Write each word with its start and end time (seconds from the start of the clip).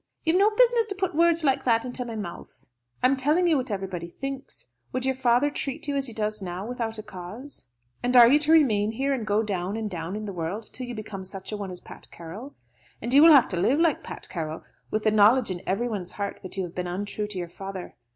'""You've 0.23 0.39
no 0.39 0.49
business 0.57 0.87
to 0.87 0.95
put 0.95 1.13
words 1.13 1.43
like 1.43 1.63
that 1.63 1.85
into 1.85 2.03
my 2.03 2.15
mouth." 2.15 2.65
"I'm 3.03 3.15
telling 3.15 3.45
you 3.47 3.55
what 3.57 3.69
everybody 3.69 4.07
thinks. 4.09 4.65
Would 4.91 5.05
your 5.05 5.13
father 5.13 5.51
treat 5.51 5.87
you 5.87 5.95
as 5.95 6.07
he 6.07 6.13
does 6.13 6.41
now 6.41 6.65
without 6.65 6.97
a 6.97 7.03
cause? 7.03 7.67
And 8.01 8.17
are 8.17 8.27
you 8.27 8.39
to 8.39 8.51
remain 8.51 8.93
here, 8.93 9.13
and 9.13 9.21
to 9.21 9.25
go 9.27 9.43
down 9.43 9.77
and 9.77 9.87
down 9.87 10.15
in 10.15 10.25
the 10.25 10.33
world 10.33 10.73
till 10.73 10.87
you 10.87 10.95
become 10.95 11.23
such 11.23 11.51
a 11.51 11.57
one 11.57 11.69
as 11.69 11.81
Pat 11.81 12.07
Carroll? 12.09 12.55
And 12.99 13.13
you 13.13 13.21
will 13.21 13.31
have 13.31 13.47
to 13.49 13.57
live 13.57 13.79
like 13.79 14.01
Pat 14.01 14.27
Carroll, 14.27 14.63
with 14.89 15.03
the 15.03 15.11
knowledge 15.11 15.51
in 15.51 15.61
everyone's 15.67 16.13
heart 16.13 16.39
that 16.41 16.57
you 16.57 16.63
have 16.63 16.73
been 16.73 16.87
untrue 16.87 17.27
to 17.27 17.37
your 17.37 17.47
father. 17.47 17.95